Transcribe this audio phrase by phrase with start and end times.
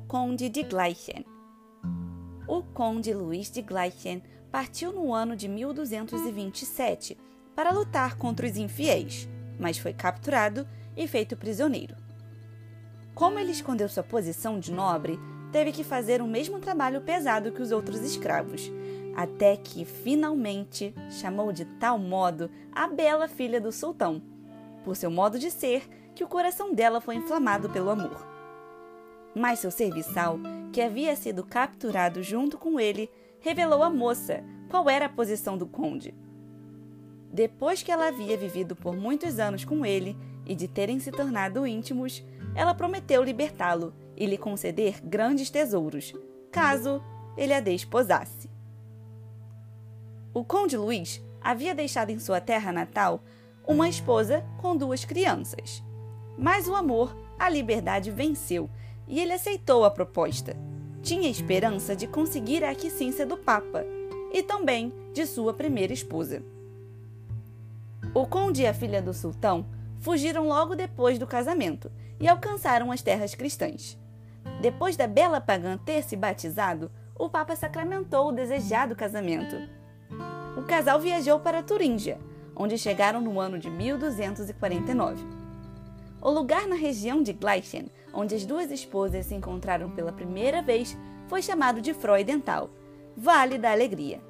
[0.00, 1.24] Conde de Gleichen.
[2.46, 7.16] O Conde Luís de Gleichen partiu no ano de 1227
[7.54, 9.28] para lutar contra os infiéis,
[9.58, 10.66] mas foi capturado
[10.96, 11.96] e feito prisioneiro.
[13.14, 15.18] Como ele escondeu sua posição de nobre,
[15.50, 18.70] teve que fazer o mesmo trabalho pesado que os outros escravos,
[19.14, 24.22] até que finalmente chamou de tal modo a bela filha do sultão,
[24.84, 28.32] por seu modo de ser, que o coração dela foi inflamado pelo amor.
[29.34, 30.38] Mas seu serviçal,
[30.72, 33.10] que havia sido capturado junto com ele,
[33.40, 36.14] revelou à moça qual era a posição do conde.
[37.32, 41.66] Depois que ela havia vivido por muitos anos com ele e de terem se tornado
[41.66, 42.22] íntimos,
[42.54, 46.12] ela prometeu libertá-lo e lhe conceder grandes tesouros,
[46.50, 47.02] caso
[47.36, 48.50] ele a desposasse.
[50.34, 53.22] O conde Luís havia deixado em sua terra natal
[53.66, 55.82] uma esposa com duas crianças.
[56.36, 58.68] Mas o amor, a liberdade venceu
[59.06, 60.56] e ele aceitou a proposta.
[61.02, 63.84] Tinha esperança de conseguir a aquiescência do Papa
[64.32, 66.42] e também de sua primeira esposa.
[68.14, 69.66] O conde e a filha do sultão
[69.98, 73.98] fugiram logo depois do casamento e alcançaram as terras cristãs.
[74.60, 79.56] Depois da bela pagã ter se batizado, o Papa sacramentou o desejado casamento.
[80.56, 82.18] O casal viajou para Turíngia,
[82.54, 85.41] onde chegaram no ano de 1249.
[86.22, 90.96] O lugar na região de Gleichen, onde as duas esposas se encontraram pela primeira vez,
[91.26, 92.70] foi chamado de Freudenthal,
[93.16, 94.20] Vale da Alegria.